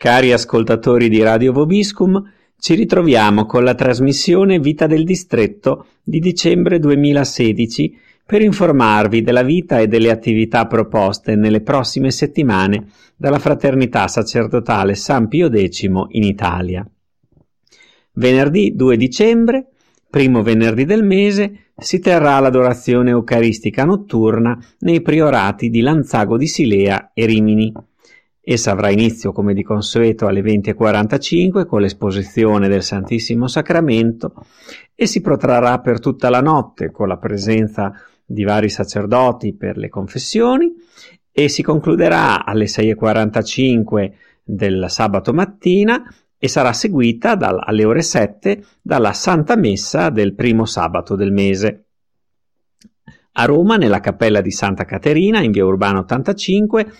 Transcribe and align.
Cari 0.00 0.30
ascoltatori 0.30 1.08
di 1.08 1.20
Radio 1.24 1.52
Vobiscum, 1.52 2.22
ci 2.56 2.76
ritroviamo 2.76 3.46
con 3.46 3.64
la 3.64 3.74
trasmissione 3.74 4.60
Vita 4.60 4.86
del 4.86 5.02
Distretto 5.02 5.86
di 6.04 6.20
dicembre 6.20 6.78
2016 6.78 7.98
per 8.24 8.40
informarvi 8.42 9.22
della 9.22 9.42
vita 9.42 9.80
e 9.80 9.88
delle 9.88 10.12
attività 10.12 10.68
proposte 10.68 11.34
nelle 11.34 11.62
prossime 11.62 12.12
settimane 12.12 12.86
dalla 13.16 13.40
Fraternità 13.40 14.06
Sacerdotale 14.06 14.94
San 14.94 15.26
Pio 15.26 15.50
X 15.50 15.82
in 15.82 16.22
Italia. 16.22 16.88
Venerdì 18.12 18.76
2 18.76 18.96
dicembre, 18.96 19.66
primo 20.08 20.44
venerdì 20.44 20.84
del 20.84 21.02
mese, 21.02 21.72
si 21.76 21.98
terrà 21.98 22.38
l'adorazione 22.38 23.10
eucaristica 23.10 23.84
notturna 23.84 24.56
nei 24.78 25.00
priorati 25.00 25.68
di 25.70 25.80
Lanzago 25.80 26.36
di 26.36 26.46
Silea 26.46 27.10
e 27.12 27.26
Rimini. 27.26 27.72
Essa 28.50 28.70
avrà 28.70 28.88
inizio 28.88 29.30
come 29.30 29.52
di 29.52 29.62
consueto 29.62 30.26
alle 30.26 30.40
20.45 30.40 31.66
con 31.66 31.82
l'esposizione 31.82 32.66
del 32.66 32.82
Santissimo 32.82 33.46
Sacramento 33.46 34.32
e 34.94 35.04
si 35.04 35.20
protrarrà 35.20 35.80
per 35.80 36.00
tutta 36.00 36.30
la 36.30 36.40
notte 36.40 36.90
con 36.90 37.08
la 37.08 37.18
presenza 37.18 37.92
di 38.24 38.44
vari 38.44 38.70
sacerdoti 38.70 39.52
per 39.54 39.76
le 39.76 39.90
confessioni 39.90 40.72
e 41.30 41.50
si 41.50 41.62
concluderà 41.62 42.46
alle 42.46 42.64
6.45 42.64 44.12
del 44.42 44.86
sabato 44.88 45.34
mattina 45.34 46.10
e 46.38 46.48
sarà 46.48 46.72
seguita 46.72 47.34
dal, 47.34 47.60
alle 47.62 47.84
ore 47.84 48.00
7 48.00 48.64
dalla 48.80 49.12
Santa 49.12 49.56
Messa 49.56 50.08
del 50.08 50.34
primo 50.34 50.64
sabato 50.64 51.16
del 51.16 51.32
mese. 51.32 51.87
A 53.32 53.44
Roma, 53.44 53.76
nella 53.76 54.00
cappella 54.00 54.40
di 54.40 54.50
Santa 54.50 54.84
Caterina, 54.84 55.40
in 55.40 55.52
via 55.52 55.64
Urbano 55.64 56.00
85, 56.00 56.92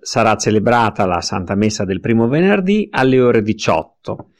sarà 0.00 0.36
celebrata 0.36 1.06
la 1.06 1.20
Santa 1.20 1.54
Messa 1.54 1.84
del 1.84 2.00
primo 2.00 2.28
venerdì 2.28 2.88
alle 2.90 3.20
ore 3.20 3.42
18. 3.42 4.30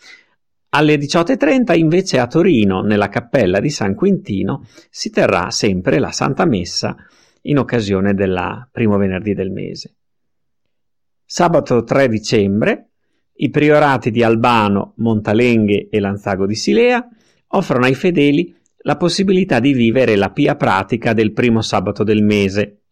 Alle 0.71 0.97
18.30 0.97 1.79
invece 1.79 2.19
a 2.19 2.27
Torino, 2.27 2.83
nella 2.83 3.09
cappella 3.09 3.61
di 3.61 3.71
San 3.71 3.95
Quintino, 3.95 4.67
si 4.91 5.11
terrà 5.11 5.51
sempre 5.51 5.99
la 5.99 6.13
Santa 6.13 6.45
Messa 6.45 6.97
in 7.43 7.59
occasione 7.59 8.15
del 8.15 8.69
primo 8.71 8.97
venerdì 8.97 9.33
del 9.33 9.51
mese. 9.51 9.95
Sabato 11.25 11.83
3 11.83 12.09
dicembre, 12.09 12.91
i 13.37 13.51
priorati 13.51 14.11
di 14.11 14.23
Albano, 14.23 14.95
Montalenghe 14.97 15.89
e 15.91 16.01
Lanzago 16.01 16.47
di 16.47 16.55
Silea 16.55 17.07
offrono 17.49 17.85
ai 17.85 17.95
fedeli 17.95 18.56
la 18.87 18.97
possibilità 18.97 19.59
di 19.59 19.73
vivere 19.73 20.15
la 20.15 20.31
pia 20.31 20.55
pratica 20.55 21.13
del 21.13 21.33
primo 21.33 21.61
sabato 21.61 22.05
del 22.05 22.23
mese. 22.23 22.83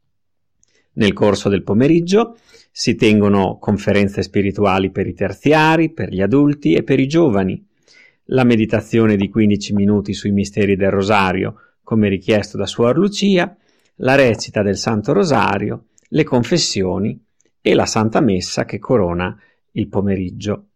Nel 0.95 1.13
corso 1.13 1.49
del 1.49 1.63
pomeriggio 1.63 2.37
si 2.73 2.97
tengono 2.97 3.59
conferenze 3.61 4.23
spirituali 4.23 4.91
per 4.91 5.07
i 5.07 5.15
terziari, 5.15 5.93
per 5.93 6.13
gli 6.13 6.21
adulti 6.21 6.75
e 6.75 6.83
per 6.83 6.99
i 6.99 7.07
giovani, 7.07 7.65
la 8.29 8.43
meditazione 8.43 9.15
di 9.15 9.29
15 9.29 9.73
minuti 9.75 10.15
sui 10.15 10.33
misteri 10.33 10.75
del 10.75 10.91
rosario, 10.91 11.77
come 11.85 12.09
richiesto 12.09 12.57
da 12.57 12.67
Suor 12.67 12.99
Lucia, 12.99 13.57
la 13.97 14.17
recita 14.17 14.63
del 14.63 14.77
Santo 14.77 15.13
Rosario, 15.13 15.87
le 16.09 16.25
confessioni 16.25 17.23
e 17.61 17.75
la 17.75 17.87
Santa 17.87 18.21
Messa 18.21 18.65
che 18.65 18.81
corona 18.81 19.39
il 19.73 19.89
pomeriggio. 19.89 20.71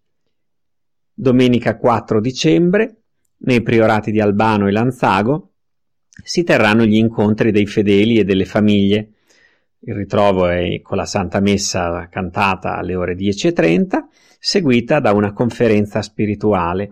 Domenica 1.13 1.77
4 1.77 2.21
dicembre 2.21 2.98
nei 3.39 3.63
priorati 3.63 4.11
di 4.11 4.21
Albano 4.21 4.67
e 4.67 4.73
Lanzago 4.73 5.53
si 6.23 6.43
terranno 6.43 6.85
gli 6.85 6.97
incontri 6.97 7.53
dei 7.53 7.67
fedeli 7.67 8.19
e 8.19 8.25
delle 8.25 8.45
famiglie. 8.45 9.13
Il 9.81 9.95
ritrovo 9.95 10.49
è 10.49 10.81
con 10.83 10.97
la 10.97 11.07
Santa 11.07 11.41
Messa 11.41 12.09
cantata 12.09 12.77
alle 12.77 12.97
ore 12.97 13.15
10.30, 13.15 14.07
seguita 14.39 14.99
da 14.99 15.13
una 15.13 15.33
conferenza 15.33 16.03
spirituale. 16.03 16.89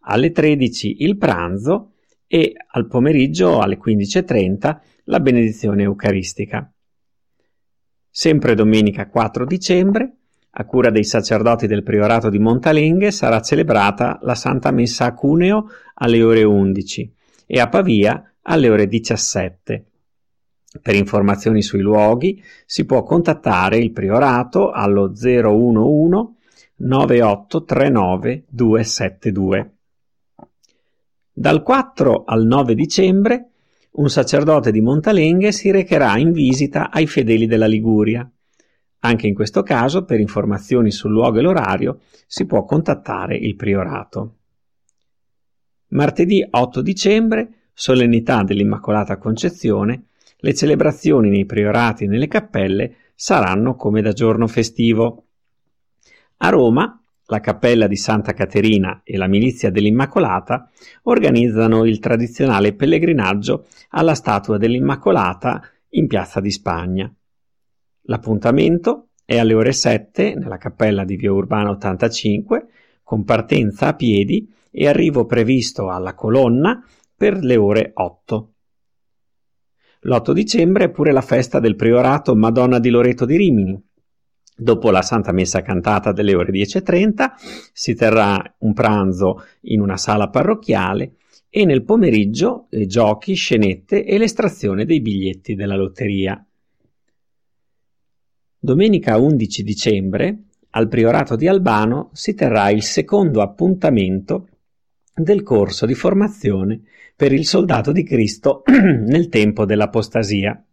Alle 0.00 0.30
13 0.30 1.02
il 1.02 1.16
pranzo 1.16 1.94
e 2.26 2.54
al 2.72 2.86
pomeriggio 2.86 3.60
alle 3.60 3.78
15.30 3.78 4.78
la 5.04 5.20
benedizione 5.20 5.84
eucaristica. 5.84 6.70
Sempre 8.10 8.54
domenica 8.54 9.08
4 9.08 9.46
dicembre 9.46 10.19
a 10.52 10.64
cura 10.64 10.90
dei 10.90 11.04
sacerdoti 11.04 11.66
del 11.66 11.82
priorato 11.82 12.28
di 12.28 12.38
Montalenghe 12.38 13.10
sarà 13.10 13.40
celebrata 13.40 14.18
la 14.22 14.34
Santa 14.34 14.70
Messa 14.72 15.04
a 15.06 15.14
Cuneo 15.14 15.68
alle 15.94 16.22
ore 16.22 16.42
11 16.42 17.14
e 17.46 17.60
a 17.60 17.68
Pavia 17.68 18.34
alle 18.42 18.68
ore 18.68 18.88
17. 18.88 19.84
Per 20.82 20.94
informazioni 20.94 21.62
sui 21.62 21.80
luoghi 21.80 22.42
si 22.64 22.84
può 22.84 23.02
contattare 23.02 23.78
il 23.78 23.92
priorato 23.92 24.70
allo 24.70 25.12
011 25.14 26.38
9839 26.76 28.44
272. 28.48 29.74
Dal 31.32 31.62
4 31.62 32.24
al 32.24 32.44
9 32.44 32.74
dicembre 32.74 33.50
un 33.92 34.08
sacerdote 34.08 34.70
di 34.70 34.80
Montalenghe 34.80 35.52
si 35.52 35.70
recherà 35.70 36.16
in 36.16 36.32
visita 36.32 36.90
ai 36.90 37.06
fedeli 37.06 37.46
della 37.46 37.66
Liguria. 37.66 38.30
Anche 39.00 39.26
in 39.26 39.34
questo 39.34 39.62
caso, 39.62 40.04
per 40.04 40.20
informazioni 40.20 40.90
sul 40.90 41.10
luogo 41.10 41.38
e 41.38 41.42
l'orario, 41.42 42.00
si 42.26 42.44
può 42.44 42.64
contattare 42.64 43.36
il 43.36 43.56
priorato. 43.56 44.36
Martedì 45.88 46.46
8 46.48 46.82
dicembre, 46.82 47.70
solennità 47.72 48.42
dell'Immacolata 48.42 49.16
Concezione, 49.16 50.04
le 50.36 50.54
celebrazioni 50.54 51.30
nei 51.30 51.46
priorati 51.46 52.04
e 52.04 52.08
nelle 52.08 52.28
cappelle 52.28 52.96
saranno 53.14 53.74
come 53.74 54.02
da 54.02 54.12
giorno 54.12 54.46
festivo. 54.46 55.24
A 56.38 56.48
Roma, 56.50 57.02
la 57.26 57.40
cappella 57.40 57.86
di 57.86 57.96
Santa 57.96 58.32
Caterina 58.32 59.00
e 59.04 59.16
la 59.16 59.28
milizia 59.28 59.70
dell'Immacolata 59.70 60.70
organizzano 61.02 61.84
il 61.84 61.98
tradizionale 62.00 62.74
pellegrinaggio 62.74 63.66
alla 63.90 64.14
statua 64.14 64.58
dell'Immacolata 64.58 65.62
in 65.90 66.06
Piazza 66.06 66.40
di 66.40 66.50
Spagna. 66.50 67.12
L'appuntamento 68.02 69.08
è 69.24 69.38
alle 69.38 69.54
ore 69.54 69.72
7 69.72 70.34
nella 70.34 70.56
cappella 70.56 71.04
di 71.04 71.16
Via 71.16 71.32
Urbana 71.32 71.70
85 71.70 72.66
con 73.02 73.24
partenza 73.24 73.88
a 73.88 73.94
piedi 73.94 74.52
e 74.70 74.88
arrivo 74.88 75.26
previsto 75.26 75.90
alla 75.90 76.14
colonna 76.14 76.84
per 77.14 77.38
le 77.42 77.56
ore 77.56 77.90
8. 77.94 78.52
L'8 80.02 80.32
dicembre 80.32 80.84
è 80.84 80.90
pure 80.90 81.12
la 81.12 81.20
festa 81.20 81.60
del 81.60 81.76
priorato 81.76 82.34
Madonna 82.34 82.78
di 82.78 82.88
Loreto 82.88 83.26
di 83.26 83.36
Rimini. 83.36 83.80
Dopo 84.56 84.90
la 84.90 85.02
Santa 85.02 85.32
Messa 85.32 85.60
cantata 85.60 86.12
delle 86.12 86.34
ore 86.34 86.52
10.30 86.52 87.32
si 87.72 87.94
terrà 87.94 88.42
un 88.60 88.72
pranzo 88.72 89.44
in 89.62 89.80
una 89.80 89.96
sala 89.96 90.28
parrocchiale 90.28 91.16
e 91.50 91.64
nel 91.64 91.84
pomeriggio 91.84 92.68
giochi, 92.70 93.34
scenette 93.34 94.04
e 94.04 94.16
l'estrazione 94.18 94.84
dei 94.84 95.00
biglietti 95.00 95.54
della 95.54 95.76
lotteria. 95.76 96.42
Domenica 98.70 99.18
11 99.18 99.64
dicembre, 99.64 100.42
al 100.70 100.86
Priorato 100.86 101.34
di 101.34 101.48
Albano, 101.48 102.10
si 102.12 102.34
terrà 102.34 102.70
il 102.70 102.84
secondo 102.84 103.42
appuntamento 103.42 104.46
del 105.12 105.42
corso 105.42 105.86
di 105.86 105.94
formazione 105.94 106.80
per 107.16 107.32
il 107.32 107.44
soldato 107.46 107.90
di 107.90 108.04
Cristo 108.04 108.62
nel 108.70 109.28
tempo 109.28 109.64
dell'apostasia, 109.64 110.64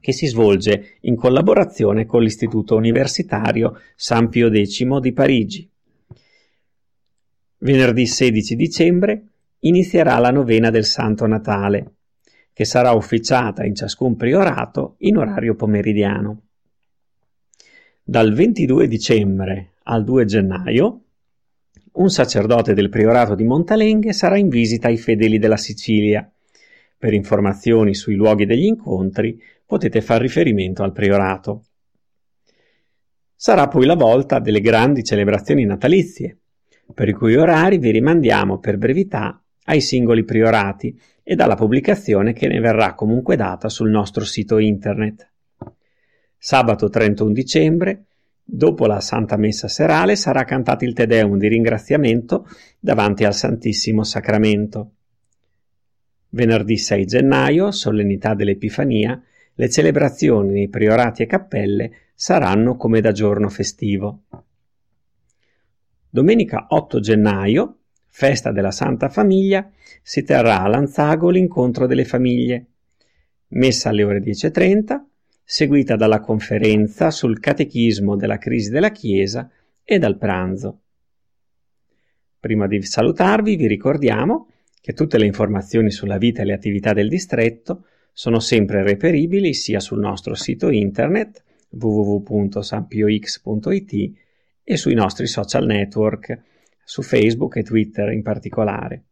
che 0.00 0.12
si 0.12 0.26
svolge 0.26 0.96
in 1.02 1.14
collaborazione 1.14 2.06
con 2.06 2.22
l'Istituto 2.24 2.74
Universitario 2.74 3.82
San 3.94 4.30
Pio 4.30 4.52
X 4.52 4.98
di 4.98 5.12
Parigi. 5.12 5.70
Venerdì 7.58 8.04
16 8.04 8.56
dicembre 8.56 9.26
inizierà 9.60 10.18
la 10.18 10.32
novena 10.32 10.70
del 10.70 10.84
Santo 10.84 11.24
Natale, 11.28 11.98
che 12.52 12.64
sarà 12.64 12.90
ufficiata 12.90 13.64
in 13.64 13.76
ciascun 13.76 14.16
priorato 14.16 14.96
in 14.98 15.18
orario 15.18 15.54
pomeridiano. 15.54 16.42
Dal 18.10 18.32
22 18.32 18.88
dicembre 18.88 19.72
al 19.82 20.02
2 20.02 20.24
gennaio, 20.24 21.02
un 21.92 22.08
sacerdote 22.08 22.72
del 22.72 22.88
priorato 22.88 23.34
di 23.34 23.44
Montalenghe 23.44 24.14
sarà 24.14 24.38
in 24.38 24.48
visita 24.48 24.88
ai 24.88 24.96
fedeli 24.96 25.38
della 25.38 25.58
Sicilia. 25.58 26.26
Per 26.96 27.12
informazioni 27.12 27.94
sui 27.94 28.14
luoghi 28.14 28.46
degli 28.46 28.64
incontri 28.64 29.38
potete 29.66 30.00
far 30.00 30.22
riferimento 30.22 30.82
al 30.82 30.92
priorato. 30.92 31.64
Sarà 33.34 33.68
poi 33.68 33.84
la 33.84 33.94
volta 33.94 34.38
delle 34.38 34.62
grandi 34.62 35.04
celebrazioni 35.04 35.66
natalizie. 35.66 36.38
per 36.94 37.08
i 37.08 37.12
cui 37.12 37.36
orari 37.36 37.76
vi 37.76 37.90
rimandiamo 37.90 38.58
per 38.58 38.78
brevità 38.78 39.38
ai 39.64 39.82
singoli 39.82 40.24
priorati 40.24 40.98
e 41.22 41.34
alla 41.36 41.56
pubblicazione 41.56 42.32
che 42.32 42.48
ne 42.48 42.58
verrà 42.58 42.94
comunque 42.94 43.36
data 43.36 43.68
sul 43.68 43.90
nostro 43.90 44.24
sito 44.24 44.56
internet. 44.56 45.28
Sabato 46.40 46.88
31 46.88 47.32
dicembre, 47.32 48.04
dopo 48.44 48.86
la 48.86 49.00
Santa 49.00 49.36
Messa 49.36 49.66
serale, 49.66 50.14
sarà 50.14 50.44
cantato 50.44 50.84
il 50.84 50.92
Te 50.94 51.06
Deum 51.06 51.36
di 51.36 51.48
ringraziamento 51.48 52.46
davanti 52.78 53.24
al 53.24 53.34
Santissimo 53.34 54.04
Sacramento. 54.04 54.92
Venerdì 56.30 56.76
6 56.76 57.04
gennaio, 57.06 57.72
solennità 57.72 58.34
dell'Epifania, 58.34 59.20
le 59.54 59.68
celebrazioni 59.68 60.52
nei 60.52 60.68
priorati 60.68 61.24
e 61.24 61.26
cappelle 61.26 61.90
saranno 62.14 62.76
come 62.76 63.00
da 63.00 63.10
giorno 63.10 63.48
festivo. 63.48 64.22
Domenica 66.08 66.66
8 66.68 67.00
gennaio, 67.00 67.78
festa 68.06 68.52
della 68.52 68.70
Santa 68.70 69.08
Famiglia, 69.08 69.68
si 70.02 70.22
terrà 70.22 70.62
a 70.62 70.68
Lanzago 70.68 71.30
l'incontro 71.30 71.88
delle 71.88 72.04
famiglie. 72.04 72.66
Messa 73.48 73.88
alle 73.88 74.04
ore 74.04 74.20
10.30, 74.20 75.00
seguita 75.50 75.96
dalla 75.96 76.20
conferenza 76.20 77.10
sul 77.10 77.40
catechismo 77.40 78.16
della 78.16 78.36
crisi 78.36 78.68
della 78.68 78.90
Chiesa 78.90 79.50
e 79.82 79.98
dal 79.98 80.18
pranzo. 80.18 80.82
Prima 82.38 82.66
di 82.66 82.82
salutarvi 82.82 83.56
vi 83.56 83.66
ricordiamo 83.66 84.50
che 84.78 84.92
tutte 84.92 85.16
le 85.16 85.24
informazioni 85.24 85.90
sulla 85.90 86.18
vita 86.18 86.42
e 86.42 86.44
le 86.44 86.52
attività 86.52 86.92
del 86.92 87.08
distretto 87.08 87.86
sono 88.12 88.40
sempre 88.40 88.82
reperibili 88.82 89.54
sia 89.54 89.80
sul 89.80 90.00
nostro 90.00 90.34
sito 90.34 90.68
internet 90.68 91.42
www.sampiox.it 91.70 94.16
e 94.62 94.76
sui 94.76 94.94
nostri 94.94 95.26
social 95.26 95.64
network, 95.64 96.42
su 96.84 97.00
Facebook 97.00 97.56
e 97.56 97.62
Twitter 97.62 98.12
in 98.12 98.20
particolare. 98.20 99.04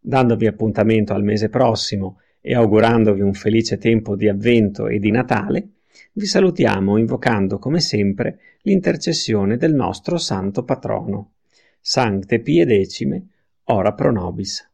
Dandovi 0.00 0.48
appuntamento 0.48 1.14
al 1.14 1.22
mese 1.22 1.48
prossimo 1.48 2.18
e 2.40 2.54
augurandovi 2.54 3.20
un 3.20 3.34
felice 3.34 3.78
tempo 3.78 4.16
di 4.16 4.28
avvento 4.28 4.88
e 4.88 4.98
di 4.98 5.10
Natale, 5.10 5.68
vi 6.12 6.26
salutiamo 6.26 6.96
invocando 6.96 7.58
come 7.58 7.80
sempre 7.80 8.38
l'intercessione 8.62 9.56
del 9.56 9.74
nostro 9.74 10.18
santo 10.18 10.64
patrono. 10.64 11.32
Sancte 11.80 12.40
Pie 12.40 12.64
Decime, 12.66 13.26
ora 13.64 13.92
pro 13.92 14.10
nobis. 14.10 14.68